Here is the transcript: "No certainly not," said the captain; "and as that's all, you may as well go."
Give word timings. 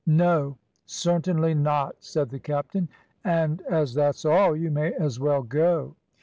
"No 0.07 0.57
certainly 0.87 1.53
not," 1.53 1.97
said 1.99 2.31
the 2.31 2.39
captain; 2.39 2.89
"and 3.23 3.61
as 3.69 3.93
that's 3.93 4.25
all, 4.25 4.55
you 4.55 4.71
may 4.71 4.93
as 4.95 5.19
well 5.19 5.43
go." 5.43 5.95